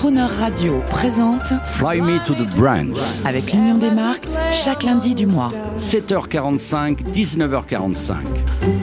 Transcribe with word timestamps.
Croner 0.00 0.24
Radio 0.40 0.80
présente 0.88 1.52
Fly 1.66 2.00
Me 2.00 2.24
to 2.24 2.32
the 2.32 2.48
Brands. 2.56 3.20
avec 3.26 3.52
l'Union 3.52 3.76
des 3.76 3.90
marques 3.90 4.26
chaque 4.50 4.82
lundi 4.82 5.14
du 5.14 5.26
mois. 5.26 5.52
7h45, 5.78 7.12
19h45. 7.12 8.14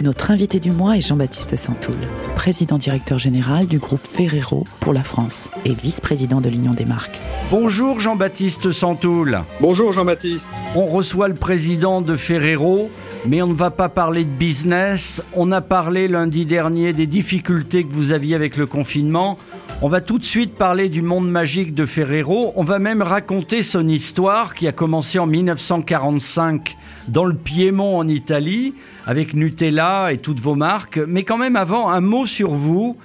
Notre 0.04 0.30
invité 0.30 0.60
du 0.60 0.70
mois 0.70 0.96
est 0.96 1.02
Jean-Baptiste 1.02 1.56
Santoul, 1.56 1.96
président 2.36 2.78
directeur 2.78 3.18
général 3.18 3.66
du 3.66 3.80
groupe 3.80 4.06
Ferrero 4.06 4.68
pour 4.80 4.94
la 4.94 5.02
France 5.02 5.50
et 5.66 5.74
vice-président 5.74 6.40
de 6.40 6.50
l'Union 6.50 6.76
des 6.76 6.86
marques. 6.86 7.20
Bonjour 7.50 8.00
Jean-Baptiste 8.00 8.72
Santoul. 8.72 9.42
Bonjour 9.60 9.94
Jean-Baptiste. 9.94 10.52
On 10.76 10.86
reçoit 10.86 11.30
le 11.30 11.34
président 11.34 12.02
de 12.02 12.16
Ferrero, 12.16 12.92
mais 13.26 13.42
on 13.42 13.48
ne 13.48 13.56
va 13.56 13.72
pas 13.72 13.90
parler 13.90 14.24
de 14.24 14.30
business. 14.30 15.24
On 15.34 15.52
a 15.52 15.62
parlé 15.62 16.08
lundi 16.08 16.46
dernier 16.46 16.94
des 16.94 17.08
difficultés 17.08 17.86
que 17.86 17.92
vous 17.92 18.12
aviez 18.12 18.36
avec 18.36 18.56
le 18.56 18.68
confinement. 18.68 19.40
On 19.82 19.90
va 19.90 20.02
tout 20.02 20.18
de 20.18 20.24
suite 20.24 20.56
parler 20.56 20.90
du 20.90 21.02
monde 21.02 21.30
magique 21.30 21.74
de 21.74 21.86
Ferrero. 21.86 22.52
On 22.56 22.64
va 22.64 22.80
même 22.80 23.02
raconter 23.02 23.62
son 23.62 23.88
histoire 23.88 24.56
qui 24.56 24.68
a 24.68 24.72
commencé 24.72 25.20
en 25.20 25.28
1945 25.28 26.76
dans 27.08 27.26
le 27.26 27.36
Piémont 27.36 27.98
en 27.98 28.08
Italie 28.08 28.74
avec 29.06 29.34
Nutella 29.36 30.12
et 30.12 30.18
toutes 30.18 30.40
vos 30.40 30.56
marques. 30.56 30.98
Mais 30.98 31.24
quand 31.24 31.38
même 31.38 31.56
avant, 31.56 31.90
un 31.90 32.02
mot 32.02 32.26
sur 32.26 32.52
vous. 32.52 32.98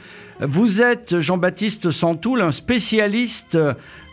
Vous 0.45 0.83
êtes, 0.83 1.21
Jean-Baptiste 1.21 1.93
Santoul, 1.93 2.41
un 2.43 2.51
spécialiste 2.51 3.57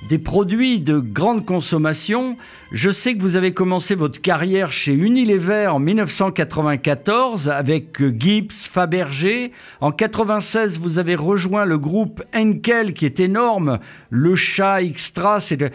des 0.09 0.19
produits 0.19 0.79
de 0.79 0.99
grande 0.99 1.43
consommation. 1.43 2.37
Je 2.71 2.91
sais 2.91 3.15
que 3.15 3.21
vous 3.23 3.35
avez 3.35 3.51
commencé 3.51 3.95
votre 3.95 4.21
carrière 4.21 4.71
chez 4.71 4.93
Unilever 4.93 5.65
en 5.65 5.79
1994 5.79 7.49
avec 7.49 8.03
Gibbs, 8.19 8.51
Fabergé. 8.51 9.53
En 9.81 9.91
96, 9.91 10.77
vous 10.77 10.99
avez 10.99 11.15
rejoint 11.15 11.65
le 11.65 11.79
groupe 11.79 12.21
Henkel 12.35 12.93
qui 12.93 13.07
est 13.07 13.19
énorme. 13.19 13.79
Le 14.11 14.35
chat 14.35 14.83
extra, 14.83 15.39
c'est 15.39 15.57
de, 15.57 15.71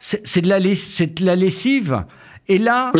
de 0.00 1.24
la 1.26 1.36
lessive. 1.36 2.04
Et 2.50 2.58
là, 2.58 2.92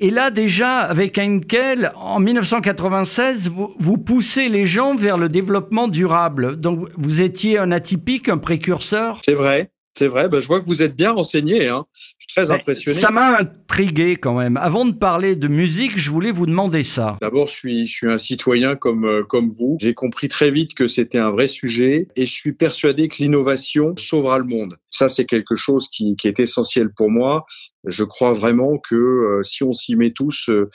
et 0.00 0.10
là 0.10 0.30
déjà, 0.32 0.78
avec 0.78 1.18
Henkel, 1.18 1.92
en 1.94 2.18
1996, 2.18 3.48
vous, 3.48 3.72
vous 3.78 3.96
poussez 3.96 4.48
les 4.48 4.66
gens 4.66 4.96
vers 4.96 5.16
le 5.16 5.28
développement 5.28 5.86
durable. 5.86 6.56
Donc, 6.56 6.88
vous 6.96 7.22
étiez 7.22 7.58
un 7.58 7.70
atypique, 7.70 8.28
un 8.28 8.38
précurseur. 8.38 9.20
C'est 9.22 9.34
vrai, 9.34 9.70
c'est 9.98 10.06
vrai. 10.06 10.28
Ben, 10.28 10.40
je 10.40 10.46
vois 10.46 10.60
que 10.60 10.64
vous 10.64 10.82
êtes 10.82 10.96
bien 10.96 11.12
renseigné. 11.12 11.68
Hein. 11.68 11.84
Je 11.92 12.14
suis 12.20 12.26
très 12.28 12.50
impressionné. 12.52 12.98
Ça 12.98 13.10
m'a 13.10 13.40
intrigué 13.40 14.16
quand 14.16 14.38
même. 14.38 14.56
Avant 14.56 14.84
de 14.84 14.92
parler 14.92 15.34
de 15.34 15.48
musique, 15.48 15.98
je 15.98 16.10
voulais 16.10 16.30
vous 16.30 16.46
demander 16.46 16.84
ça. 16.84 17.16
D'abord, 17.20 17.48
je 17.48 17.54
suis, 17.54 17.86
je 17.86 17.92
suis 17.92 18.06
un 18.06 18.16
citoyen 18.16 18.76
comme, 18.76 19.04
euh, 19.04 19.24
comme 19.24 19.50
vous. 19.50 19.76
J'ai 19.80 19.94
compris 19.94 20.28
très 20.28 20.52
vite 20.52 20.74
que 20.74 20.86
c'était 20.86 21.18
un 21.18 21.30
vrai 21.30 21.48
sujet 21.48 22.06
et 22.14 22.26
je 22.26 22.32
suis 22.32 22.52
persuadé 22.52 23.08
que 23.08 23.16
l'innovation 23.18 23.94
sauvera 23.96 24.38
le 24.38 24.44
monde. 24.44 24.76
Ça, 24.88 25.08
c'est 25.08 25.26
quelque 25.26 25.56
chose 25.56 25.88
qui, 25.88 26.14
qui 26.14 26.28
est 26.28 26.38
essentiel 26.38 26.90
pour 26.96 27.10
moi. 27.10 27.44
Je 27.84 28.04
crois 28.04 28.34
vraiment 28.34 28.78
que 28.78 28.94
euh, 28.94 29.42
si 29.42 29.64
on 29.64 29.72
s'y 29.72 29.96
met 29.96 30.12
tous 30.12 30.48
euh, 30.48 30.70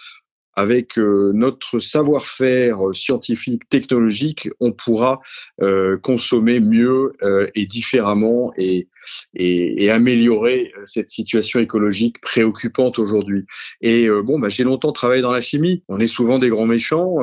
avec 0.56 0.98
euh, 1.00 1.32
notre 1.34 1.80
savoir-faire 1.80 2.90
euh, 2.90 2.94
scientifique, 2.94 3.68
technologique, 3.70 4.50
on 4.60 4.72
pourra 4.72 5.22
euh, 5.62 5.98
consommer 5.98 6.60
mieux 6.60 7.14
et 7.56 7.66
différemment 7.66 8.54
et, 8.58 8.88
et, 9.36 9.84
et 9.84 9.90
améliorer 9.90 10.72
cette 10.86 11.10
situation 11.10 11.60
écologique 11.60 12.22
préoccupante 12.22 13.00
aujourd'hui. 13.00 13.46
Et 13.82 14.08
bon, 14.10 14.40
bah, 14.40 14.50
j'ai 14.50 14.64
longtemps 14.64 14.92
travaillé 14.92 15.22
dans 15.22 15.32
la 15.32 15.42
chimie. 15.42 15.84
On 15.88 16.00
est 16.00 16.08
souvent 16.08 16.38
des 16.40 16.50
grands 16.50 16.66
méchants, 16.66 17.18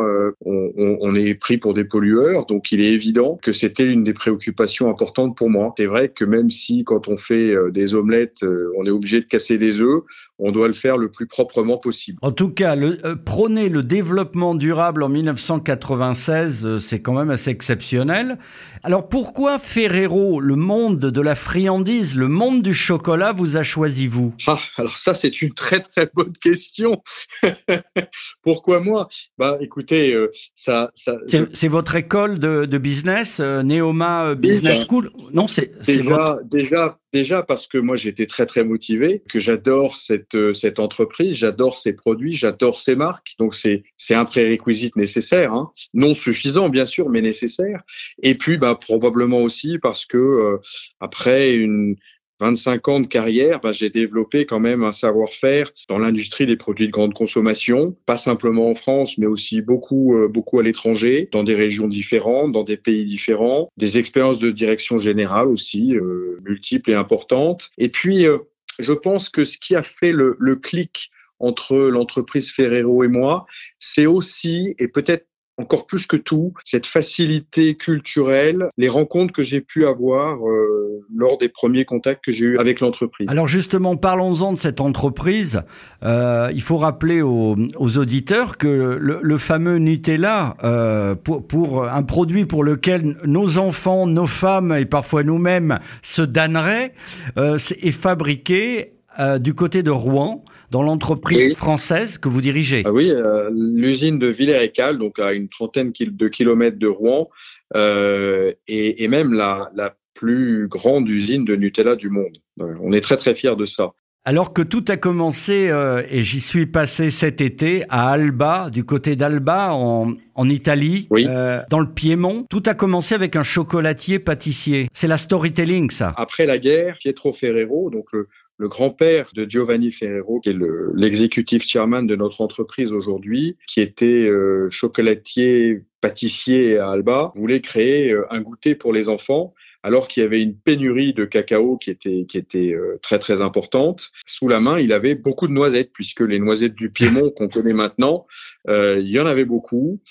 on, 0.45 0.73
on- 0.77 0.98
on 1.01 1.14
est 1.14 1.34
pris 1.34 1.58
pour 1.58 1.75
des 1.75 1.84
pollueurs, 1.84 2.47
donc 2.47 2.73
il 2.73 2.81
est 2.81 2.92
évident 2.92 3.39
que 3.42 3.53
c'était 3.53 3.86
une 3.86 4.05
des 4.05 4.12
préoccupations 4.12 4.89
importantes 4.91 5.36
pour 5.36 5.51
moi. 5.51 5.73
C'est 5.77 5.86
vrai 5.86 6.08
que 6.08 6.25
même 6.25 6.51
si 6.51 6.84
quand 6.84 7.08
on 7.08 7.17
fait 7.17 7.55
des 7.70 7.95
omelettes, 7.95 8.45
on 8.77 8.84
est 8.86 8.91
obligé 8.91 9.20
de 9.20 9.27
casser 9.27 9.58
des 9.58 9.81
œufs, 9.83 10.03
on 10.41 10.52
doit 10.52 10.69
le 10.69 10.74
faire 10.74 10.96
le 10.96 11.10
plus 11.10 11.27
proprement 11.27 11.78
possible. 11.78 12.18
En 12.23 12.33
tout 12.33 12.51
cas, 12.51 12.74
le, 12.74 12.98
euh, 13.06 13.17
prôner 13.17 13.68
le 13.68 13.83
développement 13.83 14.55
durable 14.55 15.02
en 15.02 15.08
1996, 15.08 16.67
euh, 16.67 16.78
c'est 16.78 17.01
quand 17.01 17.14
même 17.14 17.30
assez 17.30 17.51
exceptionnel. 17.51 18.39
Alors 18.83 19.08
pourquoi 19.08 19.58
Ferrero, 19.58 20.40
le 20.40 20.56
monde 20.56 20.98
de 20.98 21.20
la 21.20 21.34
friandise, 21.34 22.17
le 22.17 22.28
monde 22.28 22.62
du 22.62 22.73
chocolat, 22.73 23.33
vous 23.33 23.58
a 23.58 23.62
choisi 23.62 24.06
vous? 24.06 24.33
Ah, 24.46 24.58
alors 24.78 24.96
ça, 24.96 25.12
c'est 25.12 25.42
une 25.42 25.52
très 25.52 25.80
très 25.80 26.11
bonne 26.14 26.33
question. 26.33 27.02
Pourquoi 28.42 28.80
moi? 28.80 29.08
Bah, 29.36 29.58
écoutez, 29.61 30.14
euh, 30.14 30.30
ça, 30.55 30.90
ça, 30.95 31.18
C'est 31.52 31.68
votre 31.68 31.95
école 31.95 32.39
de, 32.39 32.64
de 32.64 32.78
business, 32.78 33.39
euh, 33.40 33.62
Neoma 33.62 34.28
euh, 34.28 34.34
Business 34.34 34.74
Déjà. 34.74 34.84
School? 34.86 35.11
Non, 35.33 35.46
c'est 35.46 35.72
votre... 36.02 36.40
déjà, 36.45 36.98
déjà, 37.12 37.42
parce 37.42 37.66
que 37.66 37.78
moi 37.78 37.96
j'étais 37.96 38.26
très 38.26 38.46
très 38.46 38.64
motivé, 38.64 39.22
que 39.28 39.40
j'adore 39.40 39.96
cette 39.96 40.34
euh, 40.34 40.54
cette 40.54 40.78
entreprise, 40.78 41.36
j'adore 41.36 41.76
ses 41.76 41.94
produits, 41.94 42.32
j'adore 42.32 42.78
ses 42.78 42.94
marques. 42.94 43.34
Donc 43.38 43.54
c'est 43.54 43.82
c'est 43.96 44.14
un 44.14 44.24
prérequisite 44.24 44.96
nécessaire, 44.96 45.52
hein. 45.52 45.72
non 45.94 46.14
suffisant 46.14 46.68
bien 46.68 46.86
sûr, 46.86 47.08
mais 47.08 47.20
nécessaire. 47.20 47.82
Et 48.22 48.34
puis 48.34 48.58
bah 48.58 48.74
probablement 48.74 49.40
aussi 49.42 49.78
parce 49.78 50.06
que 50.06 50.18
euh, 50.18 50.58
après 51.00 51.54
une 51.54 51.96
25 52.40 52.89
ans 52.89 53.01
de 53.01 53.06
carrière, 53.06 53.61
bah, 53.61 53.73
j'ai 53.73 53.90
développé 53.90 54.46
quand 54.46 54.61
même 54.61 54.83
un 54.83 54.92
savoir-faire 54.92 55.70
dans 55.89 55.98
l'industrie 55.98 56.46
des 56.46 56.56
produits 56.56 56.86
de 56.86 56.92
grande 56.92 57.14
consommation, 57.14 57.96
pas 58.06 58.17
simplement 58.17 58.70
en 58.70 58.74
France, 58.74 59.18
mais 59.18 59.27
aussi 59.27 59.61
beaucoup, 59.61 60.17
euh, 60.17 60.27
beaucoup 60.27 60.58
à 60.58 60.62
l'étranger, 60.62 61.28
dans 61.33 61.45
des 61.45 61.55
régions 61.55 61.86
différentes, 61.86 62.52
dans 62.52 62.64
des 62.64 62.78
pays 62.78 63.05
différents, 63.05 63.68
des 63.77 63.98
expériences 63.98 64.39
de 64.39 64.51
direction 64.51 64.98
générale 64.98 65.48
aussi, 65.48 65.95
euh, 65.95 66.40
multiples 66.42 66.90
et 66.90 66.95
importantes. 66.95 67.70
Et 67.77 67.90
puis, 67.90 68.27
euh, 68.27 68.39
je 68.78 68.92
pense 68.92 69.28
que 69.28 69.45
ce 69.45 69.58
qui 69.58 69.77
a 69.77 69.83
fait 69.83 70.12
le, 70.12 70.36
le 70.39 70.57
clic 70.57 71.11
entre 71.40 71.77
l'entreprise 71.77 72.52
Ferrero 72.52 73.02
et 73.02 73.08
moi, 73.08 73.46
c'est 73.78 74.07
aussi, 74.07 74.74
et 74.78 74.89
peut-être 74.89 75.27
encore 75.60 75.86
plus 75.86 76.06
que 76.06 76.16
tout, 76.16 76.52
cette 76.64 76.86
facilité 76.86 77.74
culturelle, 77.74 78.68
les 78.76 78.88
rencontres 78.88 79.32
que 79.32 79.42
j'ai 79.42 79.60
pu 79.60 79.86
avoir 79.86 80.38
euh, 80.46 81.04
lors 81.14 81.38
des 81.38 81.48
premiers 81.48 81.84
contacts 81.84 82.24
que 82.24 82.32
j'ai 82.32 82.46
eus 82.46 82.58
avec 82.58 82.80
l'entreprise. 82.80 83.28
Alors 83.30 83.48
justement, 83.48 83.96
parlons-en 83.96 84.52
de 84.52 84.58
cette 84.58 84.80
entreprise. 84.80 85.62
Euh, 86.02 86.50
il 86.54 86.62
faut 86.62 86.78
rappeler 86.78 87.22
aux, 87.22 87.56
auditeurs 87.98 88.56
que 88.56 88.98
le, 89.00 89.38
fameux 89.38 89.76
Nutella, 89.76 90.56
euh, 90.64 91.14
pour, 91.14 91.84
un 91.84 92.02
produit 92.02 92.46
pour 92.46 92.64
lequel 92.64 93.16
nos 93.24 93.58
enfants, 93.58 94.06
nos 94.06 94.27
femmes 94.27 94.72
et 94.72 94.84
parfois 94.84 95.22
nous-mêmes 95.22 95.78
se 96.02 96.22
damneraient, 96.22 96.94
est 97.36 97.92
fabriqué 97.92 98.92
du 99.40 99.54
côté 99.54 99.82
de 99.82 99.90
Rouen, 99.90 100.44
dans 100.70 100.83
l'entreprise 100.83 101.48
Oui. 101.48 101.55
française 101.55 102.19
que 102.19 102.29
vous 102.29 102.41
dirigez. 102.41 102.83
Ah 102.85 102.92
oui, 102.92 103.11
euh, 103.11 103.51
l'usine 103.53 104.19
de 104.19 104.27
Villers-Écal, 104.29 104.98
donc 104.98 105.19
à 105.19 105.33
une 105.33 105.48
trentaine 105.48 105.92
de 105.98 106.29
kilomètres 106.29 106.79
de 106.79 106.86
Rouen, 106.86 107.29
euh, 107.77 108.53
et, 108.69 109.05
et 109.05 109.08
même 109.08 109.33
la, 109.33 109.70
la 109.75 109.95
plus 110.14 110.69
grande 110.69 111.08
usine 111.08 111.45
de 111.45 111.57
Nutella 111.57 111.97
du 111.97 112.11
monde. 112.11 112.36
Euh, 112.61 112.75
on 112.83 112.92
est 112.92 113.01
très 113.01 113.17
très 113.17 113.35
fiers 113.35 113.57
de 113.57 113.64
ça. 113.64 113.91
Alors 114.27 114.53
que 114.53 114.61
tout 114.61 114.85
a 114.89 114.98
commencé, 114.98 115.70
euh, 115.70 116.03
et 116.11 116.23
j'y 116.23 116.41
suis 116.41 116.67
passé 116.67 117.11
cet 117.11 117.41
été, 117.41 117.85
à 117.89 118.11
Alba, 118.13 118.69
du 118.70 118.85
côté 118.85 119.17
d'Alba, 119.17 119.73
en, 119.73 120.13
en 120.35 120.48
Italie, 120.51 121.07
Oui. 121.11 121.27
euh, 121.27 121.61
dans 121.70 121.81
le 121.81 121.89
Piémont. 121.91 122.45
Tout 122.51 122.63
a 122.67 122.75
commencé 122.75 123.14
avec 123.14 123.35
un 123.35 123.42
chocolatier 123.42 124.19
pâtissier. 124.19 124.89
C'est 124.92 125.08
la 125.08 125.17
storytelling, 125.17 125.89
ça. 125.89 126.13
Après 126.19 126.45
la 126.45 126.58
guerre, 126.58 126.97
Pietro 127.01 127.33
Ferrero, 127.33 127.89
donc 127.89 128.05
le, 128.12 128.29
le 128.60 128.69
grand-père 128.69 129.31
de 129.34 129.48
Giovanni 129.48 129.90
Ferrero, 129.90 130.38
qui 130.40 130.50
est 130.50 130.52
le- 130.52 130.93
l'executive 130.94 131.62
chairman 131.62 132.06
de 132.06 132.14
notre 132.14 132.43
entreprise 132.43 132.93
aujourd'hui, 132.93 133.56
qui 133.66 133.81
était 133.81 134.06
euh, 134.28 134.69
chocolatier, 134.70 135.81
pâtissier 136.02 136.76
à 136.76 136.90
Alba, 136.90 137.32
voulait 137.34 137.62
créer 137.62 138.10
euh, 138.12 138.26
un 138.31 138.43
goûter 138.43 138.75
pour 138.75 138.93
les 138.93 139.08
enfants 139.08 139.54
alors 139.82 140.08
qu'il 140.08 140.22
y 140.22 140.26
avait 140.26 140.42
une 140.42 140.54
pénurie 140.54 141.14
de 141.14 141.24
cacao 141.24 141.78
qui 141.78 141.90
était, 141.90 142.74
euh, 142.74 142.98
très 143.00 143.18
très 143.18 143.40
importante. 143.40 144.10
Sous 144.26 144.46
la 144.46 144.60
main, 144.60 144.78
il 144.78 144.92
avait 144.92 145.14
beaucoup 145.14 145.48
de 145.48 145.54
noisettes, 145.54 145.92
puisque 145.94 146.20
les 146.20 146.38
noisettes 146.38 146.74
du 146.74 146.90
Piémont 146.90 147.30
qu'on 147.30 147.48
connaît 147.48 147.72
maintenant, 147.72 148.26
il 148.68 149.08
y 149.08 149.18
en 149.18 149.24
avait 149.24 149.46
beaucoup. 149.46 150.02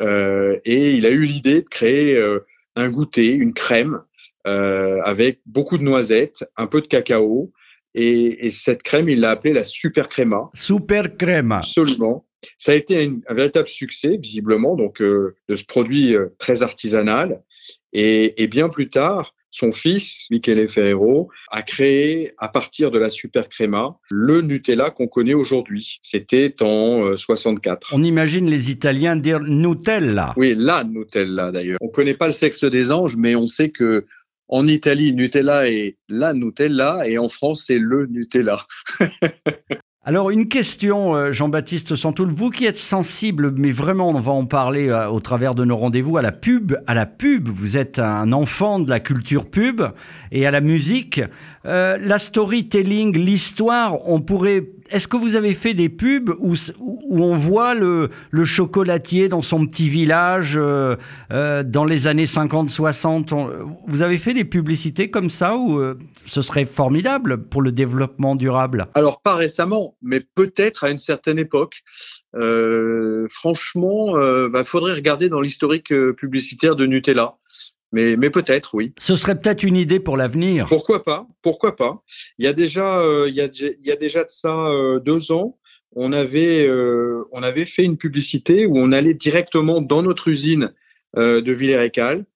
Et 0.00 0.94
il 0.94 1.06
a 1.06 1.10
eu 1.10 1.24
l'idée 1.24 1.62
de 1.62 1.68
créer 1.68 2.24
un 2.76 2.88
goûter, 2.88 3.30
une 3.32 3.52
crème, 3.52 4.00
avec 4.44 5.40
beaucoup 5.44 5.76
de 5.76 5.82
noisettes, 5.82 6.44
un 6.56 6.68
peu 6.68 6.80
de 6.80 6.86
cacao. 6.86 7.50
Et, 7.96 8.46
et 8.46 8.50
cette 8.50 8.82
crème, 8.82 9.08
il 9.08 9.20
l'a 9.20 9.30
appelée 9.30 9.54
la 9.54 9.64
super 9.64 10.06
crema. 10.06 10.50
Absolument. 11.58 12.26
Ça 12.58 12.72
a 12.72 12.74
été 12.74 13.02
un, 13.02 13.18
un 13.26 13.34
véritable 13.34 13.66
succès, 13.66 14.18
visiblement, 14.18 14.76
donc 14.76 15.00
euh, 15.00 15.34
de 15.48 15.56
ce 15.56 15.64
produit 15.64 16.14
euh, 16.14 16.26
très 16.38 16.62
artisanal. 16.62 17.42
Et, 17.94 18.42
et 18.42 18.46
bien 18.48 18.68
plus 18.68 18.90
tard, 18.90 19.34
son 19.50 19.72
fils, 19.72 20.26
Michele 20.30 20.68
Ferrero, 20.68 21.30
a 21.50 21.62
créé, 21.62 22.34
à 22.36 22.48
partir 22.48 22.90
de 22.90 22.98
la 22.98 23.08
super 23.08 23.48
créma, 23.48 23.96
le 24.10 24.42
Nutella 24.42 24.90
qu'on 24.90 25.08
connaît 25.08 25.32
aujourd'hui. 25.32 25.98
C'était 26.02 26.54
en 26.60 27.06
euh, 27.06 27.16
64. 27.16 27.94
On 27.94 28.02
imagine 28.02 28.50
les 28.50 28.70
Italiens 28.70 29.16
dire 29.16 29.40
Nutella. 29.40 30.34
Oui, 30.36 30.54
la 30.54 30.84
Nutella 30.84 31.50
d'ailleurs. 31.50 31.78
On 31.80 31.88
connaît 31.88 32.14
pas 32.14 32.26
le 32.26 32.34
sexe 32.34 32.64
des 32.64 32.92
anges, 32.92 33.16
mais 33.16 33.34
on 33.34 33.46
sait 33.46 33.70
que 33.70 34.04
En 34.48 34.66
Italie, 34.66 35.12
Nutella 35.12 35.68
est 35.68 35.96
la 36.08 36.32
Nutella 36.32 37.02
et 37.06 37.18
en 37.18 37.28
France, 37.28 37.64
c'est 37.66 37.78
le 37.78 38.06
Nutella. 38.06 38.66
Alors 40.08 40.30
une 40.30 40.46
question, 40.46 41.16
euh, 41.16 41.32
Jean-Baptiste 41.32 41.96
Santoul, 41.96 42.30
vous 42.30 42.50
qui 42.50 42.64
êtes 42.64 42.78
sensible, 42.78 43.52
mais 43.56 43.72
vraiment 43.72 44.10
on 44.10 44.20
va 44.20 44.30
en 44.30 44.46
parler 44.46 44.88
euh, 44.88 45.08
au 45.08 45.18
travers 45.18 45.56
de 45.56 45.64
nos 45.64 45.76
rendez-vous, 45.76 46.16
à 46.16 46.22
la 46.22 46.30
pub, 46.30 46.76
à 46.86 46.94
la 46.94 47.06
pub, 47.06 47.48
vous 47.48 47.76
êtes 47.76 47.98
un 47.98 48.30
enfant 48.32 48.78
de 48.78 48.88
la 48.88 49.00
culture 49.00 49.50
pub 49.50 49.82
et 50.30 50.46
à 50.46 50.52
la 50.52 50.60
musique. 50.60 51.20
Euh, 51.64 51.98
la 52.00 52.20
storytelling, 52.20 53.18
l'histoire, 53.18 54.08
on 54.08 54.20
pourrait 54.20 54.64
est-ce 54.90 55.08
que 55.08 55.16
vous 55.16 55.36
avez 55.36 55.54
fait 55.54 55.74
des 55.74 55.88
pubs 55.88 56.30
où, 56.38 56.54
on 57.10 57.36
voit 57.36 57.74
le, 57.74 58.10
le, 58.30 58.44
chocolatier 58.44 59.28
dans 59.28 59.42
son 59.42 59.66
petit 59.66 59.88
village 59.88 60.56
euh, 60.56 60.96
euh, 61.32 61.62
dans 61.62 61.84
les 61.84 62.06
années 62.06 62.26
50-60 62.26 63.34
Vous 63.86 64.02
avez 64.02 64.18
fait 64.18 64.34
des 64.34 64.44
publicités 64.44 65.10
comme 65.10 65.30
ça 65.30 65.56
où 65.56 65.78
euh, 65.78 65.98
ce 66.24 66.42
serait 66.42 66.66
formidable 66.66 67.44
pour 67.44 67.62
le 67.62 67.72
développement 67.72 68.36
durable? 68.36 68.86
Alors 68.94 69.20
pas 69.22 69.34
récemment, 69.34 69.96
mais 70.02 70.20
peut-être 70.20 70.84
à 70.84 70.90
une 70.90 70.98
certaine 70.98 71.38
époque. 71.38 71.82
franchement, 73.30 74.18
il 74.18 74.50
bah, 74.50 74.64
faudrait 74.64 74.94
regarder 74.94 75.28
dans 75.28 75.40
l'historique 75.40 75.92
publicitaire 76.16 76.76
de 76.76 76.86
Nutella. 76.86 77.36
Mais, 77.96 78.14
mais 78.18 78.28
peut-être, 78.28 78.74
oui. 78.74 78.92
Ce 78.98 79.16
serait 79.16 79.40
peut-être 79.40 79.62
une 79.62 79.74
idée 79.74 80.00
pour 80.00 80.18
l'avenir. 80.18 80.66
Pourquoi 80.68 81.02
pas 81.02 81.26
Pourquoi 81.40 81.76
pas 81.76 82.02
Il 82.38 82.44
y 82.44 82.48
a 82.48 82.52
déjà, 82.52 82.98
euh, 82.98 83.24
il, 83.26 83.34
y 83.34 83.40
a, 83.40 83.46
il 83.46 83.86
y 83.86 83.90
a 83.90 83.96
déjà 83.96 84.22
de 84.22 84.28
ça 84.28 84.54
euh, 84.54 85.00
deux 85.00 85.32
ans, 85.32 85.58
on 85.94 86.12
avait, 86.12 86.66
euh, 86.68 87.24
on 87.32 87.42
avait 87.42 87.64
fait 87.64 87.84
une 87.84 87.96
publicité 87.96 88.66
où 88.66 88.76
on 88.76 88.92
allait 88.92 89.14
directement 89.14 89.80
dans 89.80 90.02
notre 90.02 90.28
usine 90.28 90.74
de 91.16 91.52
Villers-Écal 91.52 92.26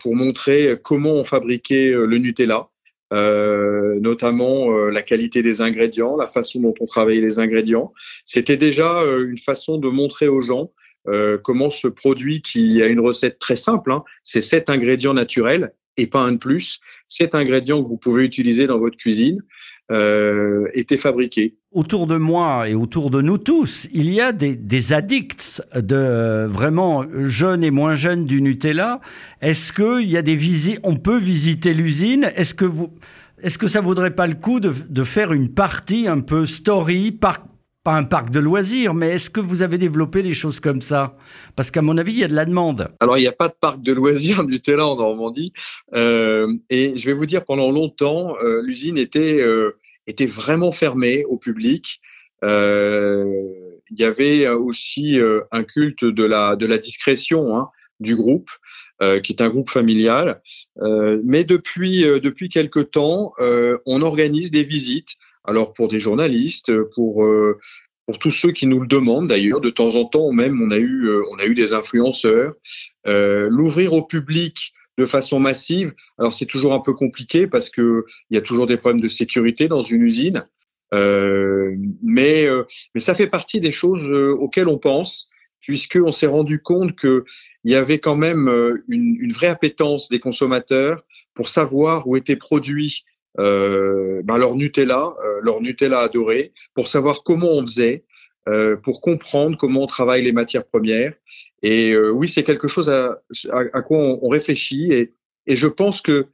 pour 0.00 0.14
montrer 0.14 0.78
comment 0.82 1.14
on 1.14 1.24
fabriquait 1.24 1.88
le 1.92 2.18
Nutella. 2.18 2.68
notamment 3.10 4.70
la 4.90 5.00
qualité 5.00 5.40
des 5.40 5.62
ingrédients, 5.62 6.18
la 6.18 6.26
façon 6.26 6.60
dont 6.60 6.74
on 6.80 6.84
travaillait 6.84 7.22
les 7.22 7.38
ingrédients. 7.38 7.94
C'était 8.26 8.58
déjà 8.58 9.00
une 9.30 9.38
façon 9.38 9.78
de 9.78 9.88
montrer 9.88 10.28
aux 10.28 10.42
gens 10.42 10.70
euh, 11.08 11.38
comment 11.42 11.70
ce 11.70 11.88
produit 11.88 12.42
qui 12.42 12.82
a 12.82 12.86
une 12.86 13.00
recette 13.00 13.38
très 13.38 13.56
simple, 13.56 13.92
hein, 13.92 14.02
c'est 14.22 14.42
sept 14.42 14.70
ingrédients 14.70 15.14
naturels 15.14 15.72
et 15.96 16.06
pas 16.06 16.22
un 16.22 16.32
de 16.32 16.38
plus, 16.38 16.80
cet 17.08 17.34
ingrédient 17.34 17.82
que 17.82 17.88
vous 17.88 17.96
pouvez 17.96 18.24
utiliser 18.24 18.66
dans 18.66 18.78
votre 18.78 18.96
cuisine 18.96 19.42
euh, 19.90 20.66
était 20.72 20.96
fabriqué. 20.96 21.56
Autour 21.72 22.06
de 22.06 22.16
moi 22.16 22.68
et 22.68 22.74
autour 22.74 23.10
de 23.10 23.20
nous 23.20 23.38
tous, 23.38 23.86
il 23.92 24.10
y 24.10 24.20
a 24.20 24.32
des, 24.32 24.56
des 24.56 24.92
addicts 24.92 25.62
de 25.74 26.46
vraiment 26.46 27.04
jeunes 27.24 27.64
et 27.64 27.70
moins 27.70 27.94
jeunes 27.94 28.24
du 28.24 28.40
Nutella. 28.40 29.00
Est-ce 29.40 29.72
qu'il 29.72 30.08
y 30.08 30.16
a 30.16 30.22
des 30.22 30.36
visites, 30.36 30.80
on 30.84 30.96
peut 30.96 31.18
visiter 31.18 31.74
l'usine? 31.74 32.30
Est-ce 32.34 32.54
que 32.54 32.64
vous, 32.64 32.94
est-ce 33.42 33.58
que 33.58 33.68
ça 33.68 33.80
vaudrait 33.80 34.14
pas 34.14 34.26
le 34.26 34.34
coup 34.34 34.60
de, 34.60 34.72
de 34.88 35.04
faire 35.04 35.32
une 35.32 35.52
partie 35.52 36.08
un 36.08 36.20
peu 36.20 36.46
story, 36.46 37.12
par, 37.12 37.44
un 37.94 38.04
parc 38.04 38.30
de 38.30 38.40
loisirs, 38.40 38.94
mais 38.94 39.10
est-ce 39.10 39.30
que 39.30 39.40
vous 39.40 39.62
avez 39.62 39.78
développé 39.78 40.22
des 40.22 40.34
choses 40.34 40.60
comme 40.60 40.80
ça? 40.80 41.16
Parce 41.56 41.70
qu'à 41.70 41.82
mon 41.82 41.96
avis, 41.98 42.12
il 42.12 42.18
y 42.18 42.24
a 42.24 42.28
de 42.28 42.34
la 42.34 42.44
demande. 42.44 42.88
Alors, 43.00 43.18
il 43.18 43.22
n'y 43.22 43.26
a 43.26 43.32
pas 43.32 43.48
de 43.48 43.54
parc 43.58 43.82
de 43.82 43.92
loisirs 43.92 44.44
Nutella 44.46 44.86
en 44.86 44.96
Normandie. 44.96 45.52
Euh, 45.94 46.54
et 46.68 46.96
je 46.96 47.06
vais 47.06 47.12
vous 47.12 47.26
dire, 47.26 47.44
pendant 47.44 47.70
longtemps, 47.70 48.36
euh, 48.42 48.62
l'usine 48.64 48.98
était, 48.98 49.40
euh, 49.40 49.78
était 50.06 50.26
vraiment 50.26 50.72
fermée 50.72 51.24
au 51.24 51.36
public. 51.36 52.00
il 52.42 53.98
y 53.98 54.04
avait 54.04 54.48
aussi 54.48 55.18
un 55.50 55.62
culte 55.64 56.04
de 56.04 56.24
la, 56.24 56.56
de 56.56 56.66
la 56.66 56.78
discrétion 56.78 57.56
hein, 57.56 57.68
du 57.98 58.16
groupe. 58.16 58.50
qui 59.22 59.32
est 59.32 59.42
un 59.42 59.48
groupe 59.48 59.70
familial. 59.70 60.40
mais 61.24 61.44
depuis 61.44 62.02
depuis 62.02 62.48
quelque 62.48 62.80
temps, 62.80 63.32
on 63.86 64.02
organise 64.02 64.50
des 64.50 64.62
visites 64.62 65.16
alors 65.44 65.72
pour 65.72 65.88
des 65.88 66.00
journalistes, 66.00 66.72
pour 66.94 67.24
euh, 67.24 67.58
pour 68.06 68.18
tous 68.18 68.30
ceux 68.30 68.50
qui 68.50 68.66
nous 68.66 68.80
le 68.80 68.86
demandent 68.86 69.28
d'ailleurs, 69.28 69.60
de 69.60 69.70
temps 69.70 69.96
en 69.96 70.04
temps 70.04 70.32
même 70.32 70.60
on 70.60 70.70
a 70.70 70.78
eu 70.78 71.06
euh, 71.06 71.22
on 71.30 71.38
a 71.38 71.44
eu 71.44 71.54
des 71.54 71.72
influenceurs. 71.72 72.54
Euh, 73.06 73.48
l'ouvrir 73.50 73.92
au 73.92 74.02
public 74.02 74.72
de 74.98 75.06
façon 75.06 75.38
massive, 75.40 75.94
alors 76.18 76.34
c'est 76.34 76.46
toujours 76.46 76.74
un 76.74 76.80
peu 76.80 76.92
compliqué 76.92 77.46
parce 77.46 77.70
que 77.70 78.04
il 78.30 78.34
y 78.34 78.38
a 78.38 78.42
toujours 78.42 78.66
des 78.66 78.76
problèmes 78.76 79.00
de 79.00 79.08
sécurité 79.08 79.68
dans 79.68 79.82
une 79.82 80.02
usine. 80.02 80.46
mais 80.92 82.48
mais 82.94 83.00
ça 83.00 83.14
fait 83.14 83.28
partie 83.28 83.60
des 83.60 83.70
choses 83.70 84.10
auxquelles 84.10 84.68
on 84.68 84.78
pense 84.78 85.30
puisqu'on 85.60 86.12
s'est 86.12 86.26
rendu 86.26 86.60
compte 86.60 86.96
que 86.96 87.24
il 87.64 87.72
y 87.72 87.76
avait 87.76 87.98
quand 87.98 88.16
même 88.16 88.48
une, 88.88 89.16
une, 89.20 89.32
vraie 89.32 89.48
appétence 89.48 90.08
des 90.08 90.18
consommateurs 90.18 91.04
pour 91.34 91.48
savoir 91.48 92.08
où 92.08 92.16
étaient 92.16 92.36
produits 92.36 93.04
euh, 93.04 93.09
ben 93.36 94.36
leur 94.36 94.54
Nutella, 94.56 95.14
euh, 95.24 95.40
leur 95.42 95.60
Nutella 95.60 96.00
adoré, 96.00 96.52
pour 96.74 96.88
savoir 96.88 97.22
comment 97.22 97.50
on 97.52 97.62
faisait, 97.62 98.04
euh, 98.48 98.76
pour 98.76 99.02
comprendre 99.02 99.58
comment 99.58 99.82
on 99.82 99.86
travaille 99.86 100.24
les 100.24 100.32
matières 100.32 100.66
premières. 100.66 101.12
Et 101.62 101.92
euh, 101.92 102.10
oui, 102.10 102.26
c'est 102.26 102.42
quelque 102.42 102.68
chose 102.68 102.88
à, 102.88 103.20
quoi 103.82 103.98
on, 103.98 104.28
réfléchit 104.28 104.92
et, 104.92 105.12
je 105.46 105.66
pense 105.66 106.00
que 106.00 106.28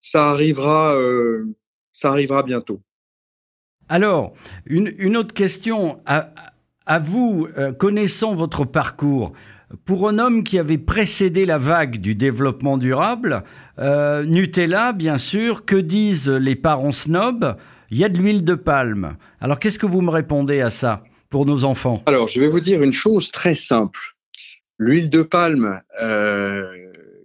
ça 0.00 0.28
arrivera, 0.30 0.94
euh, 0.96 1.46
ça 1.92 2.10
arrivera 2.10 2.42
bientôt. 2.42 2.82
Alors, 3.88 4.34
une, 4.66 5.16
autre 5.16 5.32
question 5.32 5.96
à 6.06 6.98
vous, 6.98 7.48
connaissant 7.78 8.34
votre 8.34 8.64
parcours, 8.64 9.32
pour 9.84 10.08
un 10.08 10.18
homme 10.18 10.44
qui 10.44 10.58
avait 10.58 10.78
précédé 10.78 11.44
la 11.44 11.58
vague 11.58 11.98
du 11.98 12.14
développement 12.14 12.78
durable, 12.78 13.42
euh, 13.78 14.24
Nutella, 14.24 14.92
bien 14.92 15.18
sûr, 15.18 15.64
que 15.64 15.76
disent 15.76 16.28
les 16.28 16.54
parents 16.54 16.92
snobs 16.92 17.56
Il 17.90 17.98
y 17.98 18.04
a 18.04 18.08
de 18.08 18.18
l'huile 18.18 18.44
de 18.44 18.54
palme. 18.54 19.16
Alors 19.40 19.58
qu'est-ce 19.58 19.78
que 19.78 19.86
vous 19.86 20.02
me 20.02 20.10
répondez 20.10 20.60
à 20.60 20.70
ça 20.70 21.02
pour 21.30 21.46
nos 21.46 21.64
enfants? 21.64 22.02
Alors 22.06 22.28
je 22.28 22.40
vais 22.40 22.48
vous 22.48 22.60
dire 22.60 22.82
une 22.82 22.92
chose 22.92 23.32
très 23.32 23.54
simple. 23.54 24.16
L'huile 24.78 25.10
de 25.10 25.22
palme, 25.22 25.80
euh, 26.00 26.64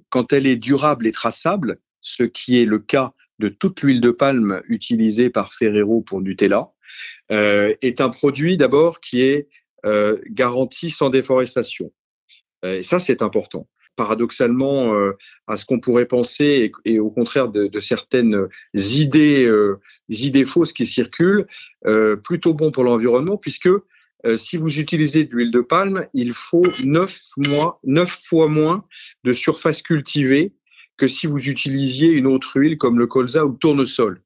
quand 0.10 0.34
elle 0.34 0.48
est 0.48 0.56
durable 0.56 1.06
et 1.06 1.12
traçable, 1.12 1.78
ce 2.02 2.24
qui 2.24 2.60
est 2.60 2.66
le 2.66 2.80
cas 2.80 3.14
de 3.40 3.50
toute 3.50 3.82
l'huile 3.82 4.02
de 4.02 4.12
palme 4.12 4.62
utilisée 4.68 5.30
par 5.30 5.54
Ferrero 5.54 6.02
pour 6.02 6.22
Nutella, 6.22 6.70
euh, 7.32 7.74
est 7.82 8.02
un 8.02 8.10
produit 8.10 8.58
d'abord 8.58 9.00
qui 9.00 9.22
est 9.22 9.48
garanti 10.30 10.92
sans 10.92 11.10
déforestation. 11.10 11.92
Euh, 12.66 12.78
et 12.78 12.84
ça, 12.84 13.00
c'est 13.00 13.22
important. 13.22 13.68
Paradoxalement, 13.96 14.94
euh, 14.94 15.12
à 15.48 15.58
ce 15.58 15.66
qu'on 15.66 15.80
pourrait 15.80 16.06
penser, 16.06 16.72
et, 16.86 17.00
au 17.00 17.10
contraire 17.10 17.50
de, 17.50 17.68
de 17.68 17.80
certaines 17.80 18.48
idées, 18.74 19.46
euh, 19.46 19.80
idées 20.10 20.46
fausses 20.46 20.74
qui 20.74 20.86
circulent, 20.86 21.46
plutôt 22.24 22.54
bon 22.54 22.72
pour 22.72 22.84
l'environnement, 22.84 23.38
puisque 23.38 23.70
si 24.38 24.58
vous 24.58 24.80
utilisez 24.80 25.24
de 25.24 25.36
l'huile 25.36 25.52
de 25.52 25.62
palme, 25.62 26.08
il 26.14 26.34
faut 26.34 26.68
9 26.84 27.20
mois, 27.38 27.80
9 27.84 28.08
fois 28.08 28.48
moins 28.48 28.86
de 29.24 29.34
surface 29.34 29.82
cultivée 29.82 30.54
que 30.98 31.08
si 31.08 31.26
vous 31.26 31.50
utilisiez 31.50 32.12
une 32.12 32.28
autre 32.28 32.60
huile 32.60 32.78
comme 32.78 33.00
le 33.00 33.08
colza 33.08 33.46
ou 33.48 33.54
le 33.54 33.58
tournesol 33.58 34.22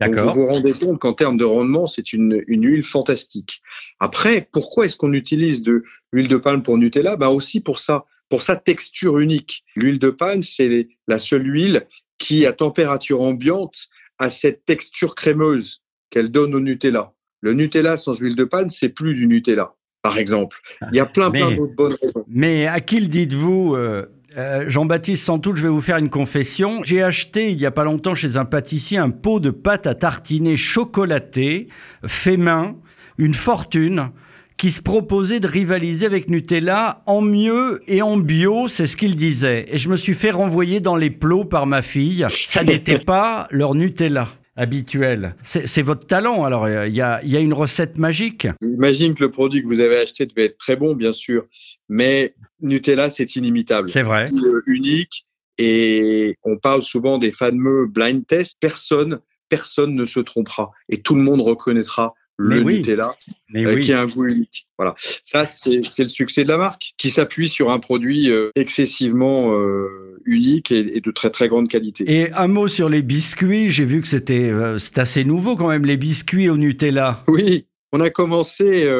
vous 0.00 0.30
vous 0.30 0.46
rendez 0.46 0.72
compte 0.72 0.98
qu'en 0.98 1.12
termes 1.12 1.36
de 1.36 1.44
rendement, 1.44 1.86
c'est 1.86 2.12
une, 2.12 2.42
une, 2.46 2.66
huile 2.66 2.82
fantastique. 2.82 3.62
Après, 4.00 4.48
pourquoi 4.52 4.86
est-ce 4.86 4.96
qu'on 4.96 5.12
utilise 5.12 5.62
de 5.62 5.84
l'huile 6.12 6.28
de 6.28 6.36
palme 6.36 6.62
pour 6.62 6.78
Nutella? 6.78 7.16
Bah 7.16 7.28
aussi 7.28 7.60
pour 7.60 7.78
ça, 7.78 8.04
pour 8.28 8.42
sa 8.42 8.56
texture 8.56 9.18
unique. 9.18 9.64
L'huile 9.76 9.98
de 9.98 10.10
palme, 10.10 10.42
c'est 10.42 10.88
la 11.06 11.18
seule 11.18 11.46
huile 11.46 11.86
qui, 12.18 12.46
à 12.46 12.52
température 12.52 13.20
ambiante, 13.20 13.88
a 14.18 14.30
cette 14.30 14.64
texture 14.64 15.14
crémeuse 15.14 15.82
qu'elle 16.10 16.30
donne 16.30 16.54
au 16.54 16.60
Nutella. 16.60 17.12
Le 17.40 17.54
Nutella 17.54 17.96
sans 17.96 18.18
huile 18.18 18.36
de 18.36 18.44
palme, 18.44 18.70
c'est 18.70 18.88
plus 18.88 19.14
du 19.14 19.26
Nutella, 19.26 19.74
par 20.00 20.18
exemple. 20.18 20.60
Il 20.92 20.96
y 20.96 21.00
a 21.00 21.06
plein, 21.06 21.30
plein 21.30 21.50
d'autres 21.50 21.74
bonnes 21.74 21.96
raisons. 22.00 22.24
Mais 22.28 22.66
à 22.66 22.80
qui 22.80 23.00
le 23.00 23.08
dites-vous 23.08 23.74
euh, 23.74 24.06
euh, 24.36 24.64
Jean-Baptiste, 24.68 25.24
sans 25.24 25.38
doute, 25.38 25.56
je 25.56 25.62
vais 25.62 25.68
vous 25.68 25.80
faire 25.80 25.98
une 25.98 26.10
confession. 26.10 26.82
J'ai 26.84 27.02
acheté 27.02 27.50
il 27.50 27.60
y 27.60 27.66
a 27.66 27.70
pas 27.70 27.84
longtemps 27.84 28.14
chez 28.14 28.36
un 28.36 28.44
pâtissier 28.44 28.98
un 28.98 29.10
pot 29.10 29.40
de 29.40 29.50
pâte 29.50 29.86
à 29.86 29.94
tartiner 29.94 30.56
chocolatée, 30.56 31.68
fait 32.06 32.36
main, 32.36 32.76
une 33.18 33.34
fortune, 33.34 34.10
qui 34.56 34.70
se 34.70 34.80
proposait 34.80 35.40
de 35.40 35.48
rivaliser 35.48 36.06
avec 36.06 36.30
Nutella 36.30 37.02
en 37.06 37.20
mieux 37.20 37.80
et 37.88 38.00
en 38.00 38.16
bio, 38.16 38.68
c'est 38.68 38.86
ce 38.86 38.96
qu'il 38.96 39.16
disait. 39.16 39.66
Et 39.68 39.78
je 39.78 39.88
me 39.88 39.96
suis 39.96 40.14
fait 40.14 40.30
renvoyer 40.30 40.80
dans 40.80 40.96
les 40.96 41.10
plots 41.10 41.44
par 41.44 41.66
ma 41.66 41.82
fille. 41.82 42.24
Ça 42.28 42.62
n'était 42.64 43.00
pas 43.00 43.48
leur 43.50 43.74
Nutella 43.74 44.28
habituel. 44.54 45.34
C'est 45.42 45.82
votre 45.82 46.06
talent, 46.06 46.44
alors 46.44 46.68
il 46.68 46.94
y 46.94 47.00
a, 47.00 47.24
y 47.24 47.36
a, 47.36 47.40
une 47.40 47.54
recette 47.54 47.98
magique. 47.98 48.46
J'imagine 48.60 49.14
que 49.14 49.24
le 49.24 49.30
produit 49.30 49.62
que 49.62 49.66
vous 49.66 49.80
avez 49.80 49.96
acheté 49.96 50.26
devait 50.26 50.44
être 50.46 50.58
très 50.58 50.76
bon, 50.76 50.94
bien 50.94 51.12
sûr, 51.12 51.46
mais 51.92 52.34
Nutella, 52.62 53.10
c'est 53.10 53.36
inimitable. 53.36 53.90
C'est 53.90 54.02
vrai. 54.02 54.30
Unique. 54.66 55.26
Et 55.58 56.38
on 56.42 56.56
parle 56.56 56.82
souvent 56.82 57.18
des 57.18 57.32
fameux 57.32 57.86
blind 57.86 58.26
tests. 58.26 58.56
Personne, 58.58 59.20
personne 59.50 59.94
ne 59.94 60.06
se 60.06 60.18
trompera. 60.18 60.70
Et 60.88 61.02
tout 61.02 61.14
le 61.14 61.20
monde 61.20 61.42
reconnaîtra 61.42 62.14
le 62.38 62.62
Nutella, 62.62 63.12
euh, 63.54 63.78
qui 63.78 63.92
a 63.92 64.00
un 64.00 64.06
goût 64.06 64.24
unique. 64.24 64.66
Voilà, 64.78 64.94
ça 64.98 65.44
c'est 65.44 65.76
le 65.98 66.08
succès 66.08 66.44
de 66.44 66.48
la 66.48 66.56
marque, 66.56 66.94
qui 66.96 67.10
s'appuie 67.10 67.46
sur 67.46 67.70
un 67.70 67.78
produit 67.78 68.30
euh, 68.30 68.50
excessivement 68.56 69.54
euh, 69.54 70.18
unique 70.24 70.72
et, 70.72 71.00
de 71.00 71.10
très 71.10 71.28
très 71.28 71.48
grande 71.48 71.68
qualité. 71.68 72.04
Et 72.08 72.32
un 72.32 72.48
mot 72.48 72.68
sur 72.68 72.88
les 72.88 73.02
biscuits. 73.02 73.70
J'ai 73.70 73.84
vu 73.84 74.00
que 74.00 74.08
c'était 74.08 74.50
assez 74.96 75.24
nouveau 75.24 75.56
quand 75.56 75.68
même 75.68 75.84
les 75.84 75.98
biscuits 75.98 76.48
au 76.48 76.56
Nutella. 76.56 77.22
Oui, 77.28 77.66
on 77.92 78.00
a 78.00 78.10
commencé, 78.10 78.90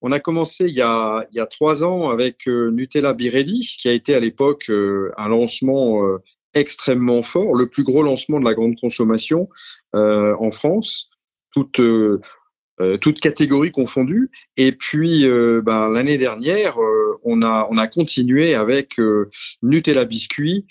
on 0.00 0.12
a 0.12 0.20
commencé 0.20 0.64
il 0.64 0.74
y 0.74 0.80
a, 0.80 1.26
il 1.30 1.36
y 1.36 1.40
a 1.40 1.46
trois 1.46 1.84
ans 1.84 2.10
avec 2.10 2.46
Nutella 2.46 3.12
Biredi, 3.12 3.60
qui 3.78 3.88
a 3.88 3.92
été 3.92 4.14
à 4.14 4.20
l'époque 4.20 4.70
un 4.70 5.28
lancement 5.28 6.02
extrêmement 6.54 7.22
fort, 7.22 7.54
le 7.54 7.68
plus 7.68 7.84
gros 7.84 8.02
lancement 8.02 8.40
de 8.40 8.44
la 8.44 8.54
grande 8.54 8.80
consommation 8.80 9.48
en 9.92 10.50
France. 10.50 11.10
Euh, 11.78 12.20
toutes 13.00 13.20
catégories 13.20 13.72
confondues. 13.72 14.30
Et 14.56 14.72
puis 14.72 15.26
euh, 15.26 15.60
ben, 15.64 15.88
l'année 15.88 16.18
dernière, 16.18 16.80
euh, 16.80 17.18
on 17.24 17.42
a 17.42 17.66
on 17.70 17.78
a 17.78 17.86
continué 17.86 18.54
avec 18.54 18.96
Nutella 19.62 20.04
biscuit, 20.04 20.66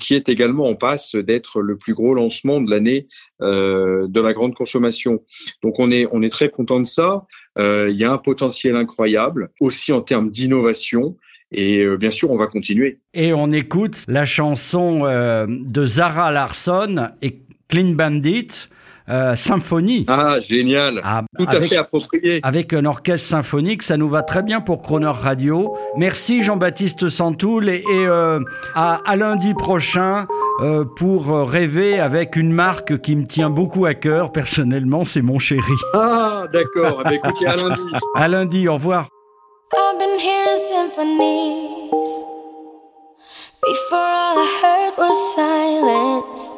qui 0.00 0.14
est 0.14 0.28
également 0.28 0.68
en 0.68 0.74
passe 0.74 1.14
d'être 1.14 1.60
le 1.60 1.76
plus 1.76 1.94
gros 1.94 2.14
lancement 2.14 2.60
de 2.60 2.70
l'année 2.70 3.08
de 3.40 4.20
la 4.20 4.32
grande 4.32 4.54
consommation. 4.54 5.22
Donc 5.62 5.78
on 5.78 5.90
est 5.90 6.06
on 6.12 6.22
est 6.22 6.30
très 6.30 6.48
content 6.48 6.80
de 6.80 6.86
ça. 6.86 7.26
Il 7.58 7.96
y 7.96 8.04
a 8.04 8.12
un 8.12 8.18
potentiel 8.18 8.76
incroyable 8.76 9.50
aussi 9.60 9.92
en 9.92 10.00
termes 10.00 10.30
d'innovation. 10.30 11.16
Et 11.50 11.84
bien 11.96 12.10
sûr, 12.10 12.30
on 12.30 12.36
va 12.36 12.46
continuer. 12.46 12.98
Et 13.14 13.32
on 13.32 13.50
écoute 13.50 14.04
la 14.06 14.24
chanson 14.24 15.02
de 15.48 15.84
Zara 15.84 16.30
Larsson 16.30 17.08
et 17.22 17.40
Clean 17.68 17.92
Bandit. 17.94 18.68
Euh, 19.10 19.36
symphonie. 19.36 20.04
Ah, 20.06 20.38
génial. 20.40 21.00
Ah, 21.02 21.22
Tout 21.38 21.46
à 21.50 21.60
fait 21.62 21.76
approprié. 21.76 22.40
Avec 22.42 22.74
un 22.74 22.84
orchestre 22.84 23.26
symphonique, 23.26 23.82
ça 23.82 23.96
nous 23.96 24.08
va 24.08 24.22
très 24.22 24.42
bien 24.42 24.60
pour 24.60 24.82
Croner 24.82 25.06
Radio. 25.06 25.74
Merci 25.96 26.42
Jean-Baptiste 26.42 27.08
Santoul 27.08 27.70
et, 27.70 27.82
euh, 27.90 28.40
à, 28.74 29.00
lundi 29.16 29.54
prochain 29.54 30.26
euh, 30.60 30.84
pour 30.84 31.28
rêver 31.48 31.98
avec 31.98 32.36
une 32.36 32.52
marque 32.52 33.00
qui 33.00 33.16
me 33.16 33.24
tient 33.24 33.48
beaucoup 33.50 33.86
à 33.86 33.94
cœur. 33.94 34.30
Personnellement, 34.30 35.04
c'est 35.04 35.22
mon 35.22 35.38
chéri. 35.38 35.62
Ah, 35.94 36.44
d'accord. 36.52 37.00
Eh 37.00 37.04
ben, 37.04 37.12
écoutez, 37.12 37.46
à 37.46 37.56
lundi. 37.56 37.82
à 38.14 38.28
lundi, 38.28 38.68
au 38.68 38.74
revoir. 38.74 39.08
I've 39.72 39.98
been 39.98 40.18
hearing 40.18 40.58
symphonies. 40.68 42.24
Before 43.62 43.98
all 43.98 44.38
I 44.38 44.60
heard 44.62 44.98
was 44.98 45.34
silence. 45.34 46.57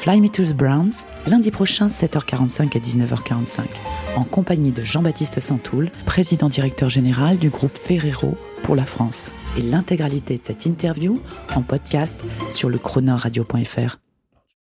Fly 0.00 0.18
Me 0.18 0.30
to 0.30 0.42
the 0.44 0.54
Browns, 0.54 1.04
lundi 1.26 1.50
prochain 1.50 1.88
7h45 1.88 2.74
à 2.74 2.80
19h45, 2.80 3.66
en 4.16 4.24
compagnie 4.24 4.72
de 4.72 4.80
Jean-Baptiste 4.80 5.40
Santoul, 5.40 5.90
président 6.06 6.48
directeur 6.48 6.88
général 6.88 7.36
du 7.36 7.50
groupe 7.50 7.76
Ferrero 7.76 8.34
pour 8.62 8.76
la 8.76 8.86
France. 8.86 9.34
Et 9.58 9.60
l'intégralité 9.60 10.38
de 10.38 10.42
cette 10.42 10.64
interview 10.64 11.20
en 11.54 11.60
podcast 11.60 12.24
sur 12.48 12.70
le 12.70 12.78
chronoradio.fr. 12.78 13.98